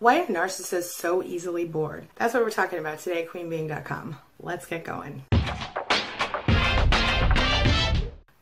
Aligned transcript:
Why 0.00 0.20
are 0.20 0.26
narcissists 0.28 0.94
so 0.94 1.22
easily 1.22 1.66
bored? 1.66 2.06
That's 2.16 2.32
what 2.32 2.42
we're 2.42 2.48
talking 2.48 2.78
about 2.78 3.00
today 3.00 3.24
at 3.24 3.28
queenbeing.com. 3.28 4.16
Let's 4.38 4.64
get 4.64 4.82
going. 4.82 5.26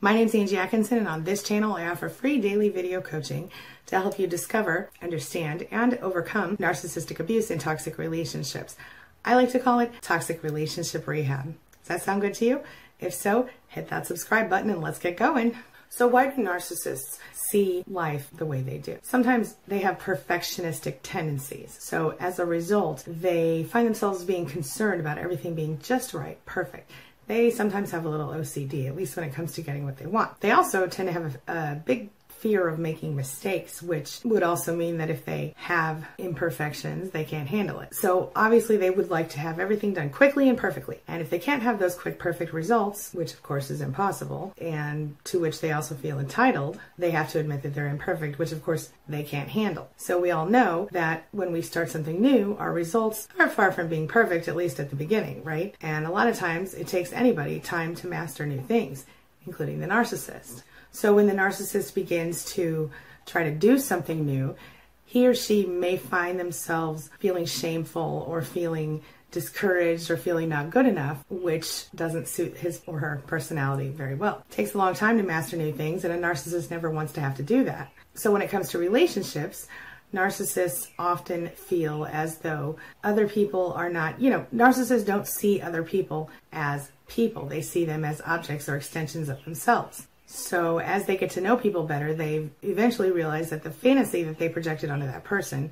My 0.01 0.14
name 0.14 0.29
is 0.29 0.37
Angie 0.37 0.56
Atkinson, 0.56 0.98
and 0.98 1.09
on 1.09 1.24
this 1.24 1.43
channel, 1.43 1.74
I 1.74 1.88
offer 1.88 2.09
free 2.09 2.40
daily 2.40 2.69
video 2.69 3.01
coaching 3.01 3.51
to 3.87 3.98
help 3.98 4.21
you 4.21 4.29
discover, 4.29 4.90
understand, 5.03 5.66
and 5.72 5.98
overcome 5.98 6.56
narcissistic 6.59 7.19
abuse 7.19 7.50
in 7.50 7.59
toxic 7.59 7.98
relationships. 7.98 8.77
I 9.25 9.34
like 9.34 9.50
to 9.50 9.59
call 9.59 9.80
it 9.80 9.91
toxic 10.00 10.45
relationship 10.45 11.09
rehab. 11.09 11.57
Does 11.80 11.89
that 11.89 12.02
sound 12.02 12.20
good 12.20 12.34
to 12.34 12.45
you? 12.45 12.61
If 13.00 13.14
so, 13.14 13.48
hit 13.66 13.89
that 13.89 14.07
subscribe 14.07 14.48
button 14.48 14.70
and 14.70 14.80
let's 14.80 15.00
get 15.00 15.16
going. 15.16 15.57
So, 15.91 16.07
why 16.07 16.29
do 16.29 16.43
narcissists 16.43 17.18
see 17.32 17.82
life 17.88 18.29
the 18.37 18.46
way 18.46 18.61
they 18.61 18.79
do? 18.79 18.98
Sometimes 19.02 19.57
they 19.66 19.80
have 19.80 19.98
perfectionistic 19.98 20.98
tendencies. 21.02 21.77
So, 21.80 22.14
as 22.20 22.38
a 22.38 22.46
result, 22.46 23.05
they 23.07 23.64
find 23.64 23.87
themselves 23.87 24.24
being 24.24 24.47
concerned 24.47 25.01
about 25.01 25.19
everything 25.19 25.55
being 25.55 25.78
just 25.80 26.14
right, 26.14 26.45
perfect 26.47 26.91
they 27.28 27.51
sometimes 27.51 27.91
have 27.91 28.06
a 28.06 28.09
little 28.09 28.28
OCD, 28.28 28.88
at 28.88 28.97
least 28.97 29.14
when 29.14 29.24
it 29.28 29.34
comes 29.34 29.52
to 29.52 29.62
getting 29.62 29.84
what 29.84 29.98
they 29.98 30.06
want. 30.06 30.41
They 30.41 30.51
also 30.51 30.87
tend 30.87 31.09
to 31.09 31.12
have 31.12 31.38
a, 31.47 31.52
a 31.52 31.74
big 31.84 32.09
fear 32.38 32.69
of 32.69 32.78
making 32.78 33.16
mistakes, 33.16 33.83
which 33.83 34.20
would 34.24 34.42
also 34.42 34.74
mean 34.74 34.98
that 34.98 35.10
if 35.10 35.24
they 35.24 35.55
have 35.56 36.06
imperfections, 36.19 37.11
they 37.11 37.24
can't 37.24 37.48
handle 37.48 37.80
it. 37.80 37.95
So 37.95 38.30
obviously 38.37 38.77
they 38.77 38.91
would 38.91 39.11
like 39.11 39.30
to 39.30 39.41
have 39.41 39.59
everything 39.59 39.95
done 39.95 40.11
quickly 40.11 40.48
and 40.48 40.56
perfectly. 40.56 41.01
And 41.09 41.20
if 41.20 41.30
they 41.30 41.38
can't 41.38 41.62
have 41.62 41.78
those 41.78 41.95
quick, 41.95 42.19
perfect 42.19 42.52
results, 42.52 43.12
which 43.12 43.33
of 43.33 43.42
course 43.42 43.70
is 43.70 43.80
impossible, 43.80 44.55
and 44.61 45.16
to 45.24 45.41
which 45.41 45.61
they 45.61 45.73
also 45.73 45.95
feel 45.95 46.19
entitled, 46.19 46.78
they 46.97 47.11
have 47.11 47.30
to 47.33 47.41
admit 47.41 47.62
that 47.62 47.74
they're 47.74 47.88
imperfect, 47.88 48.39
which 48.39 48.52
of 48.52 48.64
course 48.64 48.91
they 49.09 49.23
can't 49.23 49.48
handle. 49.48 49.89
So 49.97 50.20
we 50.20 50.30
all 50.30 50.47
know 50.47 50.89
that 50.92 51.27
when 51.33 51.52
we 51.52 51.62
start 51.62 51.91
something 51.91 52.20
new, 52.20 52.56
our 52.59 52.73
results 52.73 53.28
are 53.39 53.48
far 53.48 53.73
from 53.73 53.89
being 53.89 54.09
perfect, 54.09 54.48
at 54.48 54.56
least 54.56 54.80
at 54.80 54.91
the 54.91 54.97
beginning, 54.97 55.42
right? 55.44 55.75
And 55.81 56.06
a 56.06 56.11
lot 56.11 56.28
of 56.28 56.36
times 56.36 56.75
it 56.75 56.86
takes 56.86 57.12
anybody 57.12 57.61
time 57.61 57.94
to 57.97 58.06
master 58.06 58.47
new 58.47 58.61
things, 58.61 59.06
including 59.47 59.81
the 59.81 59.86
narcissist. 59.86 60.62
So 60.91 61.14
when 61.14 61.27
the 61.27 61.34
narcissist 61.34 61.94
begins 61.94 62.44
to 62.55 62.91
try 63.27 63.44
to 63.44 63.50
do 63.50 63.78
something 63.78 64.25
new, 64.27 64.56
he 65.05 65.27
or 65.27 65.34
she 65.34 65.64
may 65.64 65.97
find 65.97 66.39
themselves 66.39 67.11
feeling 67.19 67.47
shameful 67.47 68.25
or 68.28 68.42
feeling 68.42 69.03
discouraged 69.31 70.11
or 70.11 70.16
feeling 70.16 70.48
not 70.48 70.70
good 70.70 70.86
enough, 70.86 71.25
which 71.28 71.91
doesn't 71.94 72.28
suit 72.28 72.56
his 72.56 72.81
or 72.86 72.98
her 72.98 73.22
personality 73.27 73.91
very 73.91 74.14
well. 74.14 74.44
It 74.50 74.55
takes 74.55 74.75
a 74.75 74.78
long 74.78 74.94
time 74.94 75.19
to 75.19 75.22
master 75.22 75.56
new 75.56 75.72
things, 75.72 76.05
and 76.05 76.12
a 76.12 76.19
narcissist 76.19 76.70
never 76.70 76.91
wants 76.91 77.12
to 77.14 77.20
have 77.20 77.36
to 77.36 77.42
do 77.42 77.64
that. 77.64 77.91
So 78.14 78.33
when 78.33 78.42
it 78.42 78.50
comes 78.50 78.70
to 78.70 78.78
relationships, 78.78 79.66
narcissists 80.12 80.89
often 80.98 81.48
feel 81.48 82.06
as 82.11 82.39
though 82.39 82.77
other 83.05 83.28
people 83.28 83.72
are 83.75 83.91
not, 83.91 84.20
you 84.20 84.31
know, 84.31 84.47
narcissists 84.55 85.06
don't 85.06 85.27
see 85.27 85.61
other 85.61 85.83
people 85.83 86.31
as 86.53 86.91
people. 87.06 87.47
They 87.47 87.62
see 87.62 87.84
them 87.84 88.05
as 88.05 88.22
objects 88.25 88.69
or 88.69 88.77
extensions 88.77 89.28
of 89.28 89.44
themselves. 89.44 90.06
So 90.31 90.79
as 90.79 91.07
they 91.07 91.17
get 91.17 91.31
to 91.33 91.41
know 91.41 91.57
people 91.57 91.84
better, 91.84 92.12
they 92.12 92.51
eventually 92.62 93.11
realize 93.11 93.48
that 93.48 93.62
the 93.62 93.71
fantasy 93.71 94.23
that 94.25 94.39
they 94.39 94.51
projected 94.51 94.91
onto 94.91 95.07
that 95.07 95.25
person 95.25 95.71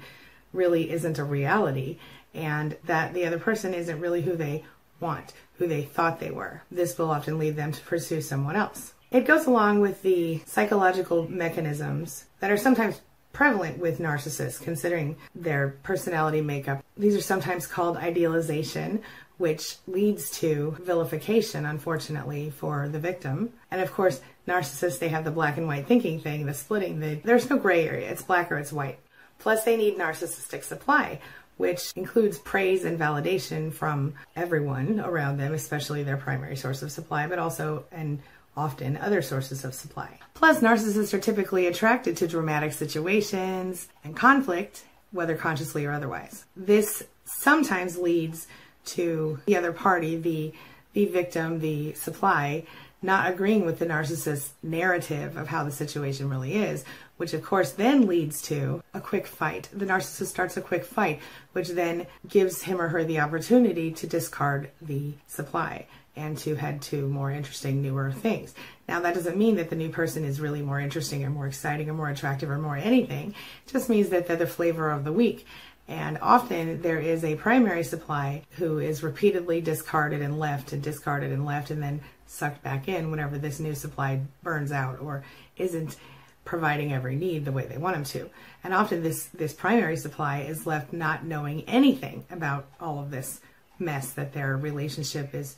really 0.55 0.91
isn't 0.91 1.19
a 1.19 1.25
reality 1.25 1.99
and 2.33 2.75
that 2.85 3.13
the 3.13 3.27
other 3.27 3.39
person 3.39 3.75
isn't 3.75 4.01
really 4.01 4.23
who 4.23 4.35
they 4.35 4.65
want, 4.99 5.35
who 5.59 5.69
they 5.69 5.83
thought 5.83 6.21
they 6.21 6.31
were. 6.31 6.63
This 6.71 6.97
will 6.97 7.11
often 7.11 7.39
lead 7.39 7.57
them 7.57 7.71
to 7.71 7.81
pursue 7.83 8.23
someone 8.23 8.57
else. 8.57 8.95
It 9.11 9.27
goes 9.27 9.47
along 9.47 9.81
with 9.81 10.01
the 10.01 10.41
psychological 10.47 11.31
mechanisms 11.31 12.25
that 12.41 12.51
are 12.51 12.57
sometimes 12.57 13.03
prevalent 13.35 13.77
with 13.77 13.99
narcissists, 13.99 14.63
considering 14.63 15.17
their 15.35 15.77
personality 15.83 16.41
makeup. 16.41 16.83
These 16.97 17.15
are 17.15 17.21
sometimes 17.21 17.67
called 17.67 17.99
idealization, 17.99 19.03
which 19.39 19.77
leads 19.87 20.31
to 20.41 20.77
vilification, 20.81 21.67
unfortunately, 21.67 22.51
for 22.51 22.89
the 22.89 22.99
victim. 22.99 23.53
And 23.71 23.81
of 23.81 23.93
course, 23.93 24.21
narcissists, 24.49 24.99
they 24.99 25.09
have 25.09 25.25
the 25.25 25.31
black 25.31 25.59
and 25.59 25.67
white 25.67 25.87
thinking 25.87 26.21
thing, 26.21 26.47
the 26.47 26.55
splitting. 26.55 27.01
The, 27.01 27.17
there's 27.17 27.51
no 27.51 27.59
gray 27.59 27.87
area. 27.87 28.11
It's 28.11 28.23
black 28.23 28.51
or 28.51 28.59
it's 28.59 28.73
white. 28.73 28.99
Plus, 29.39 29.65
they 29.65 29.77
need 29.77 29.99
narcissistic 29.99 30.65
supply, 30.65 31.21
which 31.59 31.93
includes 31.97 32.39
praise 32.39 32.85
and 32.85 32.99
validation 32.99 33.73
from 33.73 34.15
everyone 34.35 35.01
around 35.01 35.37
them, 35.37 35.53
especially 35.53 36.03
their 36.03 36.17
primary 36.17 36.57
source 36.57 36.83
of 36.83 36.91
supply, 36.91 37.27
but 37.27 37.39
also 37.39 37.85
and 37.93 38.21
often 38.57 38.97
other 38.97 39.21
sources 39.21 39.65
of 39.65 39.75
supply. 39.75 40.19
Plus, 40.33 40.61
narcissists 40.61 41.13
are 41.13 41.19
typically 41.19 41.67
attracted 41.67 42.17
to 42.17 42.27
dramatic 42.27 42.73
situations 42.73 43.89
and 44.03 44.17
conflict, 44.17 44.85
whether 45.13 45.37
consciously 45.37 45.85
or 45.85 45.93
otherwise. 45.93 46.47
This 46.57 47.03
sometimes 47.27 47.99
leads 47.99 48.47
to 48.87 49.41
the 49.47 49.57
other 49.57 49.73
party, 49.73 50.17
the 50.17 50.53
the 50.93 51.05
victim, 51.05 51.61
the 51.61 51.93
supply, 51.93 52.65
not 53.03 53.31
agreeing 53.31 53.67
with 53.67 53.79
the 53.79 53.85
narcissist's 53.85 54.55
narrative 54.63 55.37
of 55.37 55.49
how 55.49 55.63
the 55.63 55.71
situation 55.71 56.31
really 56.31 56.55
is, 56.55 56.87
which 57.19 57.35
of 57.35 57.43
course 57.45 57.73
then 57.73 58.07
leads 58.07 58.41
to 58.41 58.83
a 58.95 59.01
quick 59.01 59.27
fight. 59.27 59.69
The 59.75 59.85
narcissist 59.85 60.29
starts 60.29 60.57
a 60.57 60.63
quick 60.63 60.85
fight, 60.85 61.21
which 61.53 61.69
then 61.69 62.07
gives 62.27 62.63
him 62.63 62.81
or 62.81 62.89
her 62.89 63.05
the 63.05 63.21
opportunity 63.21 63.91
to 63.93 64.07
discard 64.07 64.71
the 64.81 65.13
supply 65.27 65.87
and 66.17 66.39
to 66.39 66.55
head 66.55 66.81
to 66.81 67.07
more 67.09 67.31
interesting, 67.31 67.83
newer 67.83 68.11
things. 68.11 68.55
Now, 68.89 69.01
that 69.01 69.15
doesn't 69.15 69.37
mean 69.37 69.57
that 69.57 69.69
the 69.69 69.77
new 69.77 69.91
person 69.91 70.25
is 70.25 70.41
really 70.41 70.63
more 70.63 70.81
interesting 70.81 71.23
or 71.25 71.31
more 71.31 71.47
exciting 71.47 71.91
or 71.91 71.95
more 71.95 72.09
attractive 72.09 72.49
or 72.49 72.59
more 72.59 72.77
anything. 72.77 73.35
It 73.67 73.73
just 73.73 73.91
means 73.91 74.09
that 74.09 74.27
they're 74.27 74.37
the 74.37 74.47
flavor 74.47 74.91
of 74.91 75.05
the 75.05 75.13
week. 75.13 75.47
And 75.89 76.19
often 76.21 76.83
there 76.83 76.99
is 76.99 77.23
a 77.23 77.37
primary 77.37 77.85
supply 77.85 78.43
who 78.53 78.79
is 78.79 79.03
repeatedly 79.03 79.61
discarded 79.61 80.21
and 80.21 80.39
left 80.39 80.73
and 80.73 80.83
discarded 80.83 81.31
and 81.31 81.45
left 81.45 81.71
and 81.71 81.83
then 81.83 82.01
sucked 82.27 82.63
back 82.63 82.89
in 82.89 83.11
whenever 83.11 83.39
this 83.39 83.61
new 83.61 83.75
supply 83.75 84.21
burns 84.43 84.73
out 84.73 85.01
or 85.01 85.25
isn't 85.57 85.97
providing 86.45 86.93
every 86.93 87.17
need 87.17 87.45
the 87.45 87.53
way 87.53 87.67
they 87.67 87.79
want 87.79 87.95
them 87.95 88.05
to. 88.05 88.31
And 88.65 88.75
often 88.75 89.03
this, 89.03 89.25
this 89.27 89.53
primary 89.53 89.97
supply 89.97 90.41
is 90.41 90.67
left 90.67 90.93
not 90.93 91.25
knowing 91.25 91.63
anything 91.63 92.25
about 92.31 92.67
all 92.81 93.01
of 93.01 93.11
this 93.11 93.41
mess 93.79 94.13
that 94.13 94.33
their 94.33 94.57
relationship 94.57 95.35
is, 95.35 95.57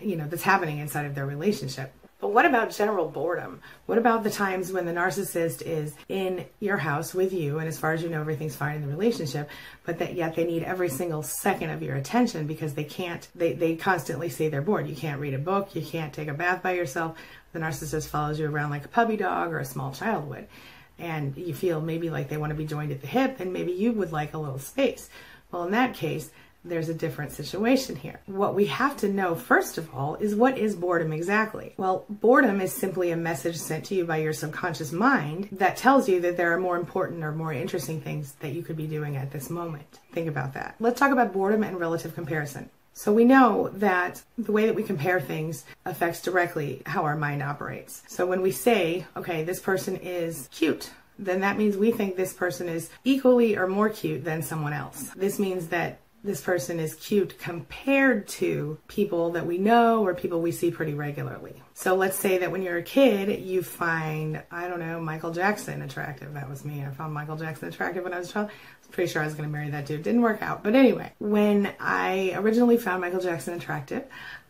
you 0.00 0.16
know, 0.16 0.26
that's 0.26 0.42
happening 0.42 0.78
inside 0.78 1.06
of 1.06 1.14
their 1.14 1.26
relationship. 1.26 1.92
But 2.22 2.32
what 2.32 2.46
about 2.46 2.70
general 2.70 3.08
boredom? 3.08 3.60
What 3.86 3.98
about 3.98 4.22
the 4.22 4.30
times 4.30 4.70
when 4.70 4.86
the 4.86 4.92
narcissist 4.92 5.60
is 5.60 5.96
in 6.08 6.46
your 6.60 6.76
house 6.76 7.12
with 7.12 7.32
you, 7.32 7.58
and 7.58 7.66
as 7.66 7.80
far 7.80 7.94
as 7.94 8.02
you 8.04 8.08
know, 8.08 8.20
everything's 8.20 8.54
fine 8.54 8.76
in 8.76 8.82
the 8.82 8.86
relationship, 8.86 9.50
but 9.84 9.98
that 9.98 10.14
yet 10.14 10.36
they 10.36 10.44
need 10.44 10.62
every 10.62 10.88
single 10.88 11.24
second 11.24 11.70
of 11.70 11.82
your 11.82 11.96
attention 11.96 12.46
because 12.46 12.74
they 12.74 12.84
can't, 12.84 13.26
they, 13.34 13.54
they 13.54 13.74
constantly 13.74 14.28
say 14.28 14.48
they're 14.48 14.62
bored. 14.62 14.86
You 14.86 14.94
can't 14.94 15.20
read 15.20 15.34
a 15.34 15.38
book, 15.38 15.74
you 15.74 15.82
can't 15.82 16.12
take 16.12 16.28
a 16.28 16.32
bath 16.32 16.62
by 16.62 16.74
yourself. 16.74 17.18
The 17.54 17.58
narcissist 17.58 18.06
follows 18.06 18.38
you 18.38 18.48
around 18.48 18.70
like 18.70 18.84
a 18.84 18.88
puppy 18.88 19.16
dog 19.16 19.52
or 19.52 19.58
a 19.58 19.64
small 19.64 19.90
child 19.90 20.28
would. 20.28 20.46
And 21.00 21.36
you 21.36 21.54
feel 21.54 21.80
maybe 21.80 22.08
like 22.08 22.28
they 22.28 22.36
want 22.36 22.50
to 22.50 22.56
be 22.56 22.66
joined 22.66 22.92
at 22.92 23.00
the 23.00 23.08
hip, 23.08 23.40
and 23.40 23.52
maybe 23.52 23.72
you 23.72 23.90
would 23.94 24.12
like 24.12 24.32
a 24.32 24.38
little 24.38 24.60
space. 24.60 25.10
Well, 25.50 25.64
in 25.64 25.72
that 25.72 25.94
case, 25.94 26.30
there's 26.64 26.88
a 26.88 26.94
different 26.94 27.32
situation 27.32 27.96
here. 27.96 28.20
What 28.26 28.54
we 28.54 28.66
have 28.66 28.96
to 28.98 29.08
know, 29.08 29.34
first 29.34 29.78
of 29.78 29.92
all, 29.94 30.14
is 30.16 30.34
what 30.34 30.58
is 30.58 30.76
boredom 30.76 31.12
exactly? 31.12 31.74
Well, 31.76 32.04
boredom 32.08 32.60
is 32.60 32.72
simply 32.72 33.10
a 33.10 33.16
message 33.16 33.56
sent 33.56 33.86
to 33.86 33.94
you 33.94 34.04
by 34.04 34.18
your 34.18 34.32
subconscious 34.32 34.92
mind 34.92 35.48
that 35.52 35.76
tells 35.76 36.08
you 36.08 36.20
that 36.20 36.36
there 36.36 36.52
are 36.52 36.60
more 36.60 36.76
important 36.76 37.24
or 37.24 37.32
more 37.32 37.52
interesting 37.52 38.00
things 38.00 38.32
that 38.40 38.52
you 38.52 38.62
could 38.62 38.76
be 38.76 38.86
doing 38.86 39.16
at 39.16 39.30
this 39.30 39.50
moment. 39.50 39.98
Think 40.12 40.28
about 40.28 40.54
that. 40.54 40.76
Let's 40.78 40.98
talk 40.98 41.12
about 41.12 41.32
boredom 41.32 41.62
and 41.62 41.80
relative 41.80 42.14
comparison. 42.14 42.70
So 42.94 43.12
we 43.12 43.24
know 43.24 43.70
that 43.74 44.22
the 44.36 44.52
way 44.52 44.66
that 44.66 44.74
we 44.74 44.82
compare 44.82 45.20
things 45.20 45.64
affects 45.86 46.20
directly 46.20 46.82
how 46.84 47.04
our 47.04 47.16
mind 47.16 47.42
operates. 47.42 48.02
So 48.06 48.26
when 48.26 48.42
we 48.42 48.52
say, 48.52 49.06
okay, 49.16 49.44
this 49.44 49.60
person 49.60 49.96
is 49.96 50.48
cute, 50.52 50.90
then 51.18 51.40
that 51.40 51.56
means 51.56 51.76
we 51.76 51.90
think 51.90 52.16
this 52.16 52.34
person 52.34 52.68
is 52.68 52.90
equally 53.04 53.56
or 53.56 53.66
more 53.66 53.88
cute 53.88 54.24
than 54.24 54.42
someone 54.42 54.72
else. 54.72 55.10
This 55.16 55.38
means 55.38 55.68
that 55.68 56.00
this 56.24 56.40
person 56.40 56.78
is 56.78 56.94
cute 56.94 57.38
compared 57.38 58.28
to 58.28 58.78
people 58.86 59.30
that 59.32 59.44
we 59.44 59.58
know 59.58 60.06
or 60.06 60.14
people 60.14 60.40
we 60.40 60.52
see 60.52 60.70
pretty 60.70 60.94
regularly. 60.94 61.60
So 61.74 61.96
let's 61.96 62.16
say 62.16 62.38
that 62.38 62.52
when 62.52 62.62
you're 62.62 62.78
a 62.78 62.82
kid, 62.82 63.40
you 63.40 63.62
find, 63.62 64.42
I 64.50 64.68
don't 64.68 64.78
know, 64.78 65.00
Michael 65.00 65.32
Jackson 65.32 65.82
attractive. 65.82 66.34
That 66.34 66.48
was 66.48 66.64
me. 66.64 66.84
I 66.84 66.90
found 66.90 67.12
Michael 67.12 67.36
Jackson 67.36 67.68
attractive 67.68 68.04
when 68.04 68.14
I 68.14 68.18
was 68.18 68.30
a 68.30 68.32
child. 68.32 68.48
I 68.48 68.78
was 68.80 68.88
pretty 68.90 69.10
sure 69.10 69.22
I 69.22 69.24
was 69.24 69.34
going 69.34 69.48
to 69.48 69.52
marry 69.52 69.70
that 69.70 69.86
dude. 69.86 70.04
Didn't 70.04 70.22
work 70.22 70.42
out. 70.42 70.62
But 70.62 70.76
anyway, 70.76 71.12
when 71.18 71.72
I 71.80 72.32
originally 72.36 72.76
found 72.76 73.00
Michael 73.00 73.20
Jackson 73.20 73.54
attractive, 73.54 74.04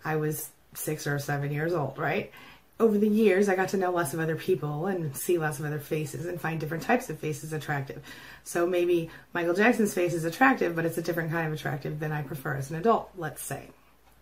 I 0.04 0.16
was 0.16 0.50
six 0.74 1.06
or 1.06 1.18
seven 1.18 1.52
years 1.52 1.72
old, 1.72 1.98
right? 1.98 2.32
Over 2.82 2.98
the 2.98 3.08
years, 3.08 3.48
I 3.48 3.54
got 3.54 3.68
to 3.70 3.76
know 3.76 3.92
less 3.92 4.12
of 4.12 4.20
other 4.20 4.34
people 4.34 4.86
and 4.86 5.16
see 5.16 5.38
less 5.38 5.60
of 5.60 5.64
other 5.64 5.78
faces 5.78 6.26
and 6.26 6.40
find 6.40 6.58
different 6.58 6.82
types 6.82 7.08
of 7.08 7.18
faces 7.18 7.52
attractive. 7.52 8.02
So 8.42 8.66
maybe 8.66 9.08
Michael 9.32 9.54
Jackson's 9.54 9.94
face 9.94 10.12
is 10.12 10.24
attractive, 10.24 10.74
but 10.74 10.84
it's 10.84 10.98
a 10.98 11.02
different 11.02 11.30
kind 11.30 11.46
of 11.46 11.52
attractive 11.52 12.00
than 12.00 12.10
I 12.10 12.22
prefer 12.22 12.56
as 12.56 12.70
an 12.70 12.76
adult, 12.76 13.10
let's 13.16 13.40
say, 13.42 13.68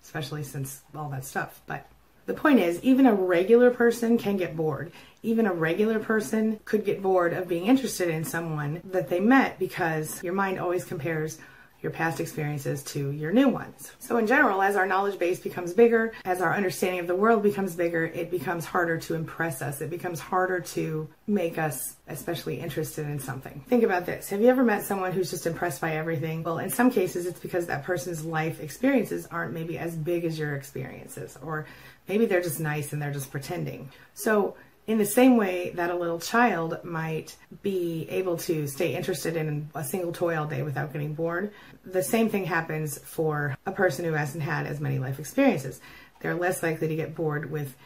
especially 0.05 0.45
since 0.45 0.83
all 0.95 1.09
that 1.09 1.25
stuff. 1.25 1.63
But 1.67 1.87
The 2.27 2.35
point 2.35 2.61
is, 2.61 2.81
even 2.85 3.07
a 3.07 3.15
regular 3.15 3.71
person 3.71 4.17
can 4.17 4.37
get 4.37 4.57
bored. 4.57 4.93
Even 5.23 5.47
a 5.47 5.53
regular 5.53 5.99
person 5.99 6.61
could 6.65 6.85
get 6.85 7.03
bored 7.03 7.33
of 7.33 7.49
being 7.49 7.67
interested 7.67 8.09
in 8.09 8.25
someone 8.25 8.83
that 8.85 9.09
they 9.09 9.19
met 9.19 9.59
because 9.59 10.23
your 10.23 10.33
mind 10.33 10.61
always 10.61 10.85
compares 10.85 11.39
your 11.83 11.93
past 11.93 12.21
experiences 12.21 12.83
to 12.83 13.11
your 13.11 13.33
new 13.33 13.49
ones. 13.49 13.93
So, 13.99 14.19
in 14.19 14.27
general, 14.27 14.61
as 14.63 14.77
our 14.77 14.87
knowledge 14.87 15.19
base 15.19 15.41
becomes 15.41 15.73
bigger, 15.73 16.13
as 16.25 16.41
our 16.41 16.55
understanding 16.55 17.01
of 17.01 17.07
the 17.07 17.15
world 17.15 17.43
becomes 17.43 17.75
bigger, 17.75 18.05
it 18.07 18.31
becomes 18.31 18.65
harder 18.65 18.99
to 18.99 19.15
impress 19.15 19.63
us. 19.63 19.81
It 19.81 19.91
becomes 19.91 20.21
harder 20.21 20.61
to 20.61 21.09
make 21.27 21.59
us 21.59 21.97
especially 22.09 22.61
interested 22.61 23.07
in 23.07 23.19
something. 23.19 23.65
Think 23.69 23.83
about 23.83 24.05
this. 24.05 24.29
Have 24.31 24.41
you 24.41 24.49
ever 24.49 24.65
met 24.65 24.85
someone 24.85 25.13
who's 25.13 25.31
just 25.31 25.47
impressed 25.47 25.81
by 25.81 25.97
everything? 25.97 26.43
Well, 26.43 26.59
in 26.59 26.71
some 26.71 26.91
cases, 26.91 27.27
it's 27.27 27.41
because 27.41 27.67
that 27.67 27.85
person's 27.85 28.25
life 28.25 28.61
experiences 28.61 29.27
aren't 29.31 29.55
maybe 29.55 29.79
as 29.79 29.97
big 29.97 30.25
as 30.25 30.39
your 30.39 30.55
experiences, 30.55 31.39
or 31.43 31.67
maybe 32.09 32.27
they're 32.27 32.43
just 32.43 32.61
nice 32.61 32.93
and 32.93 33.01
they're 33.01 33.13
just 33.13 33.31
pretending. 33.31 33.89
So, 34.15 34.57
in 34.91 34.99
the 34.99 35.07
same 35.07 35.37
way 35.37 35.71
that 35.77 35.89
a 35.89 35.95
little 35.95 36.19
child 36.19 36.83
might 36.83 37.37
be 37.63 38.09
able 38.11 38.37
to 38.37 38.67
stay 38.67 38.97
interested 38.97 39.37
in 39.37 39.71
a 39.73 39.85
single 39.85 40.11
toy 40.11 40.37
all 40.37 40.47
day 40.47 40.65
without 40.65 40.93
getting 40.93 41.15
bored, 41.15 41.53
the 41.85 42.03
same 42.03 42.29
thing 42.29 42.45
happens 42.45 42.99
for 42.99 43.57
a 43.67 43.71
person 43.71 44.05
who 44.05 44.15
hasn't 44.15 44.43
had 44.43 44.67
as 44.67 44.81
many 44.81 44.99
life 44.99 45.21
experiences. 45.21 45.81
They're 46.19 46.35
less 46.35 46.61
likely 46.65 46.89
to 46.89 46.97
get 46.97 47.15
bored 47.15 47.53
with 47.53 47.77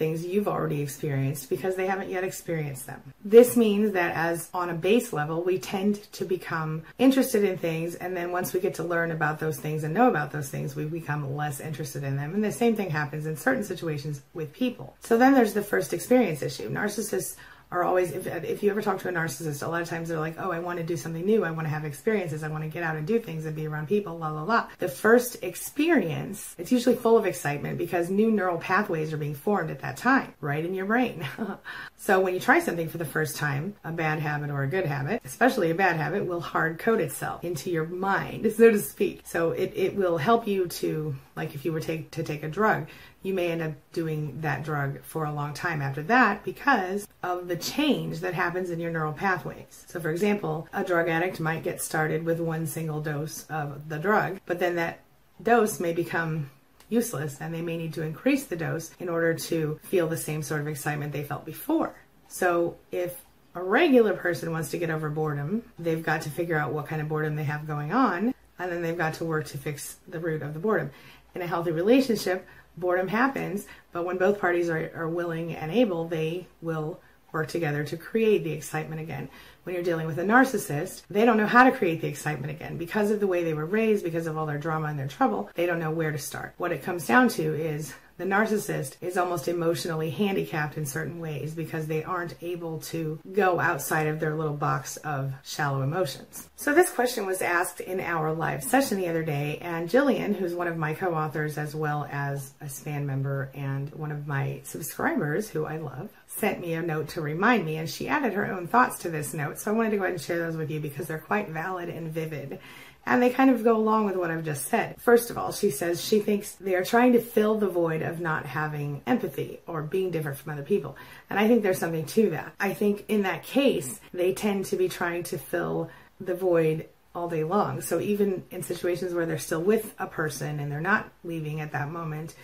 things 0.00 0.24
you've 0.24 0.48
already 0.48 0.80
experienced 0.80 1.50
because 1.50 1.76
they 1.76 1.86
haven't 1.86 2.08
yet 2.08 2.24
experienced 2.24 2.86
them. 2.86 3.02
This 3.22 3.54
means 3.54 3.92
that 3.92 4.16
as 4.16 4.48
on 4.54 4.70
a 4.70 4.74
base 4.74 5.12
level, 5.12 5.42
we 5.42 5.58
tend 5.58 6.10
to 6.14 6.24
become 6.24 6.82
interested 6.98 7.44
in 7.44 7.58
things 7.58 7.96
and 7.96 8.16
then 8.16 8.32
once 8.32 8.54
we 8.54 8.60
get 8.60 8.74
to 8.76 8.82
learn 8.82 9.10
about 9.10 9.40
those 9.40 9.58
things 9.58 9.84
and 9.84 9.92
know 9.92 10.08
about 10.08 10.32
those 10.32 10.48
things, 10.48 10.74
we 10.74 10.86
become 10.86 11.36
less 11.36 11.60
interested 11.60 12.02
in 12.02 12.16
them. 12.16 12.34
And 12.34 12.42
the 12.42 12.50
same 12.50 12.76
thing 12.76 12.88
happens 12.88 13.26
in 13.26 13.36
certain 13.36 13.62
situations 13.62 14.22
with 14.32 14.54
people. 14.54 14.96
So 15.00 15.18
then 15.18 15.34
there's 15.34 15.52
the 15.52 15.62
first 15.62 15.92
experience 15.92 16.40
issue. 16.40 16.70
Narcissists 16.70 17.36
are 17.70 17.84
always 17.84 18.12
if, 18.12 18.26
if 18.26 18.62
you 18.62 18.70
ever 18.70 18.82
talk 18.82 18.98
to 19.00 19.08
a 19.08 19.12
narcissist 19.12 19.66
a 19.66 19.70
lot 19.70 19.82
of 19.82 19.88
times 19.88 20.08
they're 20.08 20.18
like 20.18 20.36
oh 20.38 20.50
i 20.50 20.58
want 20.58 20.78
to 20.78 20.84
do 20.84 20.96
something 20.96 21.24
new. 21.24 21.44
I 21.44 21.50
want 21.50 21.66
to 21.66 21.70
have 21.70 21.84
experiences. 21.84 22.42
I 22.42 22.48
want 22.48 22.64
to 22.64 22.70
get 22.70 22.82
out 22.82 22.96
and 22.96 23.06
do 23.06 23.18
things 23.18 23.46
and 23.46 23.54
be 23.54 23.66
around 23.66 23.88
people 23.88 24.18
la 24.18 24.30
la 24.30 24.42
la. 24.42 24.68
The 24.78 24.88
first 24.88 25.42
experience 25.42 26.54
it's 26.58 26.72
usually 26.72 26.96
full 26.96 27.16
of 27.16 27.26
excitement 27.26 27.78
because 27.78 28.10
new 28.10 28.30
neural 28.30 28.58
pathways 28.58 29.12
are 29.12 29.16
being 29.16 29.34
formed 29.34 29.70
at 29.70 29.80
that 29.80 29.96
time 29.96 30.34
right 30.40 30.64
in 30.64 30.74
your 30.74 30.86
brain. 30.86 31.26
So 31.96 32.18
when 32.18 32.32
you 32.32 32.40
try 32.40 32.60
something 32.60 32.88
for 32.88 32.96
the 32.96 33.04
first 33.04 33.36
time 33.36 33.74
a 33.84 33.92
bad 33.92 34.20
habit 34.20 34.50
or 34.50 34.62
a 34.62 34.66
good 34.66 34.86
habit 34.86 35.20
especially 35.24 35.70
a 35.70 35.74
bad 35.74 35.96
habit 35.96 36.24
will 36.24 36.40
hard 36.40 36.78
code 36.78 37.00
itself 37.00 37.44
into 37.44 37.70
your 37.70 37.84
mind 37.84 38.50
so 38.56 38.70
to 38.70 38.78
speak. 38.78 39.22
So 39.24 39.52
it, 39.52 39.72
it 39.76 39.96
will 39.96 40.16
help 40.16 40.46
you 40.46 40.66
to 40.66 41.14
like 41.36 41.54
if 41.54 41.64
you 41.64 41.72
were 41.72 41.80
take, 41.80 42.10
to 42.12 42.22
take 42.22 42.42
a 42.42 42.48
drug 42.48 42.88
you 43.22 43.34
may 43.34 43.50
end 43.50 43.62
up 43.62 43.72
doing 43.92 44.40
that 44.40 44.64
drug 44.64 45.02
for 45.02 45.24
a 45.24 45.32
long 45.32 45.52
time 45.52 45.82
after 45.82 46.02
that 46.04 46.42
because 46.44 47.06
of 47.22 47.48
the 47.48 47.56
change 47.56 48.20
that 48.20 48.34
happens 48.34 48.70
in 48.70 48.80
your 48.80 48.90
neural 48.90 49.12
pathways. 49.12 49.84
So, 49.88 50.00
for 50.00 50.10
example, 50.10 50.68
a 50.72 50.84
drug 50.84 51.08
addict 51.08 51.40
might 51.40 51.62
get 51.62 51.82
started 51.82 52.24
with 52.24 52.40
one 52.40 52.66
single 52.66 53.00
dose 53.00 53.44
of 53.50 53.88
the 53.88 53.98
drug, 53.98 54.40
but 54.46 54.58
then 54.58 54.76
that 54.76 55.00
dose 55.42 55.80
may 55.80 55.92
become 55.92 56.50
useless 56.88 57.38
and 57.40 57.54
they 57.54 57.62
may 57.62 57.76
need 57.76 57.94
to 57.94 58.02
increase 58.02 58.44
the 58.44 58.56
dose 58.56 58.90
in 58.98 59.08
order 59.08 59.34
to 59.34 59.78
feel 59.84 60.08
the 60.08 60.16
same 60.16 60.42
sort 60.42 60.60
of 60.60 60.66
excitement 60.66 61.12
they 61.12 61.22
felt 61.22 61.44
before. 61.44 61.94
So, 62.28 62.76
if 62.90 63.16
a 63.54 63.62
regular 63.62 64.14
person 64.14 64.50
wants 64.52 64.70
to 64.70 64.78
get 64.78 64.90
over 64.90 65.10
boredom, 65.10 65.62
they've 65.78 66.02
got 66.02 66.22
to 66.22 66.30
figure 66.30 66.56
out 66.56 66.72
what 66.72 66.86
kind 66.86 67.02
of 67.02 67.08
boredom 67.08 67.36
they 67.36 67.44
have 67.44 67.66
going 67.66 67.92
on, 67.92 68.34
and 68.58 68.72
then 68.72 68.82
they've 68.82 68.96
got 68.96 69.14
to 69.14 69.24
work 69.24 69.46
to 69.46 69.58
fix 69.58 69.96
the 70.08 70.20
root 70.20 70.42
of 70.42 70.54
the 70.54 70.60
boredom. 70.60 70.90
In 71.34 71.42
a 71.42 71.46
healthy 71.46 71.70
relationship, 71.70 72.46
boredom 72.76 73.08
happens, 73.08 73.66
but 73.92 74.04
when 74.04 74.18
both 74.18 74.38
parties 74.40 74.68
are, 74.68 74.90
are 74.94 75.08
willing 75.08 75.54
and 75.54 75.70
able, 75.70 76.06
they 76.08 76.46
will 76.62 77.00
work 77.32 77.48
together 77.48 77.84
to 77.84 77.96
create 77.96 78.44
the 78.44 78.52
excitement 78.52 79.00
again. 79.00 79.28
When 79.64 79.74
you're 79.74 79.84
dealing 79.84 80.06
with 80.06 80.18
a 80.18 80.24
narcissist, 80.24 81.02
they 81.10 81.24
don't 81.24 81.36
know 81.36 81.46
how 81.46 81.64
to 81.64 81.72
create 81.72 82.00
the 82.00 82.08
excitement 82.08 82.50
again 82.50 82.76
because 82.76 83.10
of 83.10 83.20
the 83.20 83.26
way 83.26 83.44
they 83.44 83.54
were 83.54 83.66
raised, 83.66 84.04
because 84.04 84.26
of 84.26 84.36
all 84.36 84.46
their 84.46 84.58
drama 84.58 84.88
and 84.88 84.98
their 84.98 85.08
trouble. 85.08 85.50
They 85.54 85.66
don't 85.66 85.78
know 85.78 85.90
where 85.90 86.12
to 86.12 86.18
start. 86.18 86.54
What 86.56 86.72
it 86.72 86.82
comes 86.82 87.06
down 87.06 87.28
to 87.30 87.54
is 87.54 87.94
the 88.20 88.26
narcissist 88.26 88.96
is 89.00 89.16
almost 89.16 89.48
emotionally 89.48 90.10
handicapped 90.10 90.76
in 90.76 90.84
certain 90.84 91.20
ways 91.20 91.54
because 91.54 91.86
they 91.86 92.04
aren't 92.04 92.34
able 92.42 92.78
to 92.80 93.18
go 93.32 93.58
outside 93.58 94.08
of 94.08 94.20
their 94.20 94.34
little 94.34 94.56
box 94.56 94.98
of 94.98 95.32
shallow 95.42 95.80
emotions. 95.80 96.50
So, 96.54 96.74
this 96.74 96.90
question 96.90 97.24
was 97.24 97.40
asked 97.40 97.80
in 97.80 97.98
our 97.98 98.34
live 98.34 98.62
session 98.62 98.98
the 98.98 99.08
other 99.08 99.24
day, 99.24 99.56
and 99.62 99.88
Jillian, 99.88 100.36
who's 100.36 100.54
one 100.54 100.68
of 100.68 100.76
my 100.76 100.92
co 100.92 101.14
authors 101.14 101.56
as 101.56 101.74
well 101.74 102.06
as 102.12 102.52
a 102.60 102.68
SPAN 102.68 103.06
member 103.06 103.50
and 103.54 103.88
one 103.94 104.12
of 104.12 104.26
my 104.26 104.60
subscribers 104.64 105.48
who 105.48 105.64
I 105.64 105.78
love, 105.78 106.10
sent 106.36 106.60
me 106.60 106.74
a 106.74 106.82
note 106.82 107.08
to 107.10 107.20
remind 107.20 107.64
me, 107.64 107.76
and 107.76 107.88
she 107.88 108.08
added 108.08 108.32
her 108.32 108.50
own 108.50 108.66
thoughts 108.66 108.98
to 109.00 109.10
this 109.10 109.34
note. 109.34 109.58
So, 109.58 109.70
I 109.70 109.74
wanted 109.74 109.90
to 109.90 109.96
go 109.96 110.04
ahead 110.04 110.14
and 110.14 110.22
share 110.22 110.38
those 110.38 110.56
with 110.56 110.70
you 110.70 110.80
because 110.80 111.06
they're 111.06 111.18
quite 111.18 111.48
valid 111.48 111.88
and 111.88 112.10
vivid 112.12 112.60
and 113.06 113.22
they 113.22 113.30
kind 113.30 113.50
of 113.50 113.64
go 113.64 113.76
along 113.76 114.06
with 114.06 114.16
what 114.16 114.30
I've 114.30 114.44
just 114.44 114.66
said. 114.66 115.00
First 115.00 115.30
of 115.30 115.38
all, 115.38 115.52
she 115.52 115.70
says 115.70 116.04
she 116.04 116.20
thinks 116.20 116.52
they 116.52 116.74
are 116.74 116.84
trying 116.84 117.14
to 117.14 117.20
fill 117.20 117.58
the 117.58 117.68
void 117.68 118.02
of 118.02 118.20
not 118.20 118.46
having 118.46 119.02
empathy 119.06 119.60
or 119.66 119.82
being 119.82 120.10
different 120.10 120.38
from 120.38 120.52
other 120.52 120.62
people. 120.62 120.96
And 121.28 121.38
I 121.38 121.48
think 121.48 121.62
there's 121.62 121.78
something 121.78 122.06
to 122.06 122.30
that. 122.30 122.52
I 122.60 122.74
think 122.74 123.06
in 123.08 123.22
that 123.22 123.42
case, 123.42 124.00
they 124.12 124.34
tend 124.34 124.66
to 124.66 124.76
be 124.76 124.88
trying 124.88 125.22
to 125.24 125.38
fill 125.38 125.90
the 126.20 126.34
void 126.34 126.88
all 127.14 127.28
day 127.28 127.42
long. 127.42 127.80
So 127.80 128.00
even 128.00 128.44
in 128.50 128.62
situations 128.62 129.14
where 129.14 129.26
they're 129.26 129.38
still 129.38 129.62
with 129.62 129.94
a 129.98 130.06
person 130.06 130.60
and 130.60 130.70
they're 130.70 130.80
not 130.80 131.10
leaving 131.24 131.60
at 131.60 131.72
that 131.72 131.90
moment, 131.90 132.34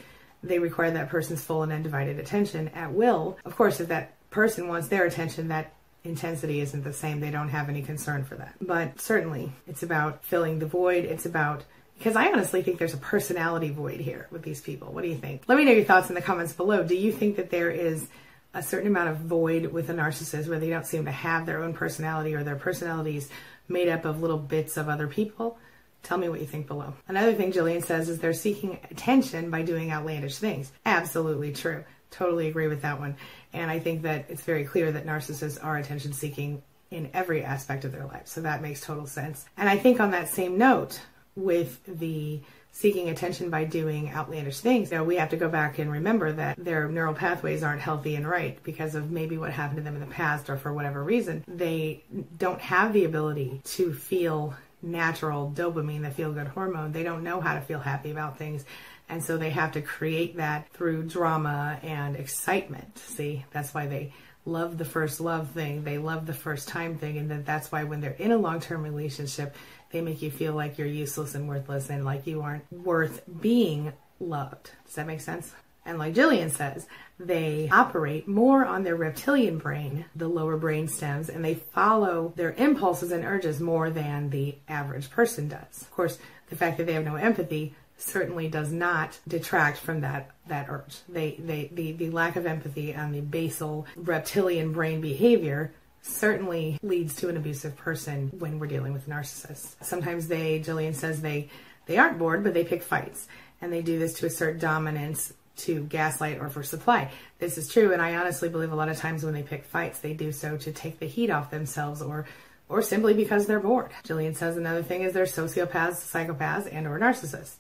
they 0.49 0.59
require 0.59 0.91
that 0.91 1.09
person's 1.09 1.43
full 1.43 1.63
and 1.63 1.73
undivided 1.73 2.19
attention 2.19 2.69
at 2.69 2.93
will. 2.93 3.39
Of 3.45 3.57
course, 3.57 3.81
if 3.81 3.89
that 3.89 4.13
person 4.31 4.69
wants 4.69 4.89
their 4.89 5.05
attention, 5.05 5.49
that 5.49 5.73
intensity 6.05 6.61
isn't 6.61 6.85
the 6.85 6.93
same. 6.93 7.21
They 7.21 7.31
don't 7.31 7.49
have 7.49 7.69
any 7.69 7.83
concern 7.83 8.25
for 8.25 8.37
that. 8.37 8.55
But 8.61 9.01
certainly, 9.01 9.53
it's 9.67 9.83
about 9.83 10.25
filling 10.25 10.59
the 10.59 10.67
void. 10.67 11.05
It's 11.05 11.27
about 11.27 11.65
because 11.99 12.17
I 12.17 12.27
honestly 12.27 12.63
think 12.63 12.79
there's 12.79 12.95
a 12.95 12.99
personality 12.99 13.71
void 13.71 14.01
here 14.01 14.29
with 14.31 14.43
these 14.43 14.61
people. 14.61 14.93
What 14.93 15.03
do 15.03 15.09
you 15.09 15.17
think? 15.17 15.43
Let 15.47 15.57
me 15.57 15.65
know 15.65 15.73
your 15.73 15.85
thoughts 15.85 16.09
in 16.11 16.15
the 16.15 16.23
comments 16.23 16.53
below. 16.53 16.83
Do 16.85 16.95
you 16.95 17.11
think 17.11 17.37
that 17.37 17.51
there 17.51 17.71
is 17.71 18.07
a 18.53 18.63
certain 18.63 18.89
amount 18.89 19.11
of 19.11 19.17
void 19.19 19.67
with 19.67 19.89
a 19.91 19.95
narcissist 19.95 20.49
where 20.49 20.59
they 20.59 20.69
don't 20.69 20.87
seem 20.87 21.07
to 21.07 21.11
have 21.11 21.47
their 21.47 21.63
own 21.63 21.73
personality 21.73 22.35
or 22.35 22.43
their 22.43 22.57
personalities 22.57 23.31
made 23.69 23.89
up 23.89 24.05
of 24.05 24.21
little 24.21 24.39
bits 24.39 24.77
of 24.77 24.89
other 24.89 25.07
people? 25.07 25.59
Tell 26.07 26.19
me 26.19 26.29
what 26.29 26.39
you 26.39 26.47
think 26.47 26.69
below. 26.69 26.95
Another 27.09 27.35
thing 27.35 27.51
Jillian 27.51 27.85
says 27.85 28.09
is 28.09 28.21
they're 28.21 28.33
seeking 28.33 28.79
attention 28.93 29.51
by 29.51 29.63
doing 29.63 29.91
outlandish 29.91 30.39
things. 30.39 30.71
Absolutely 30.85 31.53
true. 31.53 31.83
Totally 32.13 32.47
agree 32.47 32.69
with 32.69 32.83
that 32.83 33.01
one. 33.01 33.17
And 33.53 33.73
I 33.73 33.81
think 33.81 34.03
that 34.03 34.27
it's 34.29 34.43
very 34.43 34.63
clear 34.63 34.93
that 34.93 35.05
narcissists 35.05 35.59
are 35.65 35.77
attention 35.77 36.13
seeking 36.13 36.63
in 36.93 37.11
every 37.13 37.43
aspect 37.43 37.85
of 37.85 37.91
their 37.91 38.05
life. 38.05 38.29
So 38.29 38.43
that 38.43 38.63
makes 38.63 38.81
total 38.83 39.09
sense. 39.09 39.47
And 39.57 39.69
I 39.69 39.79
think 39.79 39.99
on 39.99 40.13
that 40.13 40.29
same 40.29 40.57
note, 40.57 41.01
with 41.35 41.81
the 41.87 42.41
seeking 42.71 43.09
attention 43.09 43.51
by 43.51 43.65
doing 43.65 44.13
outlandish 44.13 44.61
things, 44.61 44.93
you 44.93 44.99
know, 44.99 45.03
we 45.03 45.17
have 45.17 45.31
to 45.31 45.37
go 45.37 45.49
back 45.49 45.79
and 45.79 45.91
remember 45.91 46.31
that 46.31 46.57
their 46.63 46.89
neural 46.89 47.15
pathways 47.15 47.63
aren't 47.63 47.81
healthy 47.81 48.15
and 48.15 48.29
right 48.29 48.63
because 48.63 48.95
of 48.95 49.11
maybe 49.11 49.39
what 49.39 49.51
happened 49.51 49.79
to 49.79 49.83
them 49.83 49.95
in 49.95 50.01
the 50.01 50.07
past 50.07 50.49
or 50.49 50.57
for 50.57 50.73
whatever 50.73 51.03
reason. 51.03 51.43
They 51.49 52.05
don't 52.39 52.61
have 52.61 52.93
the 52.93 53.05
ability 53.05 53.61
to 53.65 53.93
feel 53.93 54.55
natural 54.87 55.53
dopamine, 55.55 56.03
the 56.03 56.11
feel 56.11 56.33
good 56.33 56.47
hormone. 56.47 56.93
They 56.93 57.03
don't 57.03 57.23
know 57.23 57.41
how 57.41 57.55
to 57.55 57.61
feel 57.61 57.79
happy 57.79 58.11
about 58.11 58.39
things. 58.39 58.65
And 59.09 59.23
so 59.23 59.37
they 59.37 59.51
have 59.51 59.73
to 59.73 59.83
create 59.83 60.37
that 60.37 60.69
through 60.73 61.05
drama 61.05 61.79
and 61.83 62.17
excitement. 62.17 62.99
See, 62.99 63.45
that's 63.53 63.75
why 63.75 63.87
they 63.87 64.13
love 64.45 64.79
the 64.79 64.85
first 64.85 65.21
love 65.21 65.51
thing. 65.51 65.85
They 65.85 65.99
love 65.99 66.27
the 66.27 66.35
first 66.35 66.69
time 66.69 66.97
thing. 66.97 67.19
And 67.19 67.31
then 67.31 67.45
that's 67.45 67.71
why 67.71 67.85
when 67.85 68.01
they're 68.01 68.13
in 68.13 68.33
a 68.33 68.39
long 68.39 68.61
term 68.61 68.83
relationship, 68.83 69.55
they 69.91 70.01
make 70.01 70.23
you 70.23 70.31
feel 70.31 70.55
like 70.55 70.79
you're 70.79 70.87
useless 70.87 71.35
and 71.35 71.49
worthless 71.49 71.91
and 71.91 72.05
like 72.05 72.27
you 72.27 72.43
aren't 72.43 72.71
worth 72.73 73.23
being 73.41 73.93
loved. 74.19 74.71
Does 74.87 74.95
that 74.95 75.07
make 75.07 75.21
sense? 75.21 75.53
And 75.87 75.99
like 75.99 76.15
Jillian 76.15 76.51
says, 76.51 76.87
they 77.19 77.69
operate 77.73 78.29
more 78.29 78.67
on 78.67 78.83
their 78.83 78.97
reptilian 78.97 79.59
brain, 79.59 80.05
the 80.15 80.29
lower 80.29 80.57
brain 80.57 80.89
stems, 80.89 81.31
and 81.31 81.45
they 81.45 81.55
follow 81.55 82.33
their 82.37 82.53
impulses 82.53 83.13
and 83.13 83.25
urges 83.25 83.61
more 83.61 83.89
than 83.89 84.29
the 84.29 84.59
average 84.69 85.11
person 85.11 85.49
does. 85.49 85.81
Of 85.81 85.91
course, 85.93 86.19
the 86.51 86.57
fact 86.57 86.77
that 86.77 86.87
they 86.87 86.93
have 86.93 87.05
no 87.05 87.17
empathy 87.17 87.75
certainly 87.97 88.49
does 88.49 88.71
not 88.71 89.19
detract 89.27 89.79
from 89.79 90.03
that 90.03 90.31
that 90.49 90.67
urge. 90.69 90.99
They 91.09 91.37
they 91.39 91.71
the, 91.73 91.93
the 91.93 92.11
lack 92.11 92.37
of 92.37 92.45
empathy 92.45 92.93
and 92.93 93.15
the 93.15 93.23
basal 93.23 93.87
reptilian 93.97 94.73
brain 94.73 95.01
behavior 95.01 95.73
certainly 96.03 96.79
leads 96.83 97.17
to 97.17 97.29
an 97.29 97.37
abusive 97.37 97.77
person 97.77 98.31
when 98.39 98.59
we're 98.59 98.67
dealing 98.67 98.93
with 98.93 99.09
narcissists. 99.09 99.77
Sometimes 99.83 100.29
they 100.29 100.61
Jillian 100.61 100.95
says 100.95 101.23
they 101.23 101.49
they 101.87 101.97
aren't 101.97 102.19
bored, 102.19 102.45
but 102.45 102.53
they 102.53 102.65
pick 102.65 102.83
fights. 102.83 103.29
And 103.63 103.73
they 103.73 103.81
do 103.81 103.99
this 103.99 104.13
to 104.15 104.27
assert 104.27 104.59
dominance 104.59 105.33
to 105.57 105.81
gaslight 105.85 106.39
or 106.41 106.49
for 106.49 106.63
supply. 106.63 107.11
This 107.39 107.59
is 107.59 107.69
true, 107.69 107.93
and 107.93 108.03
I 108.03 108.17
honestly 108.17 108.49
believe 108.49 108.73
a 108.73 108.77
lot 108.77 108.89
of 108.89 108.99
times 108.99 109.25
when 109.25 109.35
they 109.35 109.43
pick 109.43 109.65
fights, 109.65 109.99
they 109.99 110.13
do 110.13 110.33
so 110.33 110.57
to 110.59 110.73
take 110.73 110.99
the 110.99 111.07
heat 111.07 111.31
off 111.31 111.51
themselves 111.51 112.03
or 112.03 112.27
or 112.69 112.83
simply 112.83 113.15
because 113.15 113.47
they're 113.47 113.61
bored. 113.61 113.93
Jillian 114.05 114.35
says 114.35 114.57
another 114.57 114.83
thing 114.83 115.03
is 115.03 115.13
they're 115.13 115.25
sociopaths, 115.25 115.99
psychopaths, 115.99 116.69
and 116.73 116.89
or 116.89 116.99
narcissists 116.99 117.59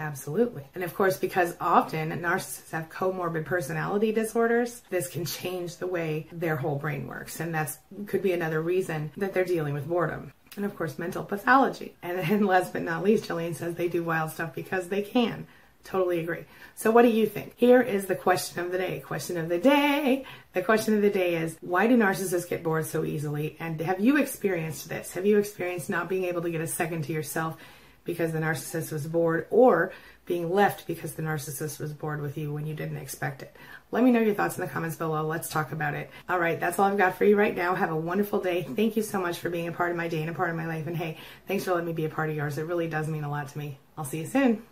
Absolutely. 0.00 0.64
And 0.74 0.82
of 0.82 0.94
course, 0.94 1.18
because 1.18 1.54
often 1.60 2.10
narcissists 2.10 2.70
have 2.70 2.88
comorbid 2.88 3.44
personality 3.44 4.12
disorders, 4.12 4.80
this 4.88 5.08
can 5.08 5.26
change 5.26 5.76
the 5.76 5.86
way 5.86 6.26
their 6.32 6.56
whole 6.56 6.76
brain 6.76 7.06
works. 7.06 7.38
And 7.38 7.54
that's 7.54 7.78
could 8.06 8.22
be 8.22 8.32
another 8.32 8.62
reason 8.62 9.12
that 9.18 9.34
they're 9.34 9.44
dealing 9.44 9.74
with 9.74 9.86
boredom. 9.86 10.32
And 10.56 10.64
of 10.64 10.74
course, 10.74 10.98
mental 10.98 11.22
pathology. 11.22 11.94
And, 12.02 12.18
then 12.18 12.46
last 12.46 12.72
but 12.72 12.82
not 12.82 13.04
least, 13.04 13.28
Jillian 13.28 13.54
says 13.54 13.74
they 13.74 13.88
do 13.88 14.02
wild 14.02 14.30
stuff 14.30 14.54
because 14.54 14.88
they 14.88 15.02
can. 15.02 15.46
Totally 15.84 16.20
agree. 16.20 16.44
So 16.74 16.90
what 16.90 17.02
do 17.02 17.08
you 17.08 17.26
think? 17.26 17.54
Here 17.56 17.80
is 17.80 18.06
the 18.06 18.14
question 18.14 18.64
of 18.64 18.70
the 18.70 18.78
day. 18.78 19.00
Question 19.00 19.36
of 19.36 19.48
the 19.48 19.58
day. 19.58 20.24
The 20.52 20.62
question 20.62 20.94
of 20.94 21.02
the 21.02 21.10
day 21.10 21.36
is 21.36 21.56
why 21.60 21.86
do 21.86 21.96
narcissists 21.96 22.48
get 22.48 22.62
bored 22.62 22.86
so 22.86 23.04
easily? 23.04 23.56
And 23.58 23.80
have 23.80 24.00
you 24.00 24.16
experienced 24.16 24.88
this? 24.88 25.12
Have 25.14 25.26
you 25.26 25.38
experienced 25.38 25.90
not 25.90 26.08
being 26.08 26.24
able 26.24 26.42
to 26.42 26.50
get 26.50 26.60
a 26.60 26.66
second 26.66 27.02
to 27.04 27.12
yourself 27.12 27.56
because 28.04 28.32
the 28.32 28.38
narcissist 28.38 28.92
was 28.92 29.06
bored 29.06 29.46
or 29.50 29.92
being 30.26 30.50
left 30.50 30.86
because 30.86 31.14
the 31.14 31.22
narcissist 31.22 31.80
was 31.80 31.92
bored 31.92 32.20
with 32.20 32.38
you 32.38 32.52
when 32.52 32.66
you 32.66 32.74
didn't 32.74 32.98
expect 32.98 33.42
it? 33.42 33.56
Let 33.90 34.04
me 34.04 34.12
know 34.12 34.20
your 34.20 34.34
thoughts 34.34 34.56
in 34.56 34.60
the 34.60 34.68
comments 34.68 34.96
below. 34.96 35.26
Let's 35.26 35.48
talk 35.48 35.72
about 35.72 35.94
it. 35.94 36.10
All 36.28 36.38
right, 36.38 36.60
that's 36.60 36.78
all 36.78 36.90
I've 36.90 36.98
got 36.98 37.16
for 37.16 37.24
you 37.24 37.36
right 37.36 37.56
now. 37.56 37.74
Have 37.74 37.90
a 37.90 37.96
wonderful 37.96 38.40
day. 38.40 38.62
Thank 38.62 38.96
you 38.96 39.02
so 39.02 39.20
much 39.20 39.38
for 39.38 39.50
being 39.50 39.66
a 39.66 39.72
part 39.72 39.90
of 39.90 39.96
my 39.96 40.08
day 40.08 40.20
and 40.20 40.30
a 40.30 40.34
part 40.34 40.50
of 40.50 40.56
my 40.56 40.66
life. 40.66 40.86
And 40.86 40.96
hey, 40.96 41.18
thanks 41.48 41.64
for 41.64 41.72
letting 41.72 41.86
me 41.86 41.92
be 41.92 42.04
a 42.04 42.10
part 42.10 42.30
of 42.30 42.36
yours. 42.36 42.58
It 42.58 42.66
really 42.66 42.86
does 42.86 43.08
mean 43.08 43.24
a 43.24 43.30
lot 43.30 43.48
to 43.48 43.58
me. 43.58 43.78
I'll 43.98 44.04
see 44.04 44.20
you 44.20 44.26
soon. 44.26 44.62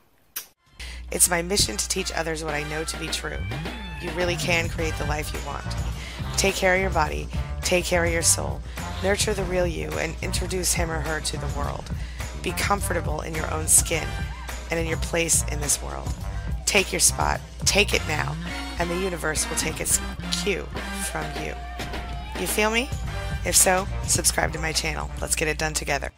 It's 1.11 1.31
my 1.31 1.43
mission 1.43 1.77
to 1.77 1.89
teach 1.89 2.13
others 2.13 2.45
what 2.45 2.55
I 2.55 2.65
know 2.65 2.85
to 2.85 2.99
be 2.99 3.07
true. 3.07 3.39
You 4.01 4.11
really 4.11 4.37
can 4.37 4.69
create 4.69 4.95
the 4.99 5.07
life 5.07 5.33
you 5.33 5.41
want. 5.47 5.65
Take 6.37 6.55
care 6.55 6.75
of 6.75 6.81
your 6.81 6.91
body, 6.91 7.27
take 7.63 7.85
care 7.85 8.05
of 8.05 8.13
your 8.13 8.23
soul, 8.23 8.61
nurture 9.03 9.35
the 9.35 9.45
real 9.45 9.67
you, 9.67 9.91
and 9.93 10.15
introduce 10.23 10.75
him 10.75 10.91
or 10.91 11.01
her 11.01 11.21
to 11.21 11.37
the 11.39 11.59
world. 11.59 11.85
Be 12.43 12.53
comfortable 12.53 13.23
in 13.23 13.35
your 13.35 13.53
own 13.53 13.67
skin 13.67 14.07
and 14.71 14.79
in 14.79 14.87
your 14.87 14.99
place 14.99 15.45
in 15.51 15.61
this 15.61 15.83
world. 15.83 16.13
Take 16.67 16.93
your 16.93 17.01
spot, 17.01 17.41
take 17.65 17.95
it 17.95 18.03
now, 18.07 18.37
and 18.79 18.91
the 18.91 18.99
universe 18.99 19.49
will 19.49 19.57
take 19.57 19.81
its 19.81 20.01
cue 20.43 20.67
from 21.11 21.25
you. 21.43 21.55
You 22.39 22.47
feel 22.47 22.71
me? 22.71 22.91
If 23.45 23.57
so, 23.57 23.89
subscribe 24.05 24.53
to 24.53 24.59
my 24.59 24.73
channel. 24.73 25.11
Let's 25.21 25.35
get 25.35 25.49
it 25.49 25.59
done 25.59 25.73
together. 25.73 26.13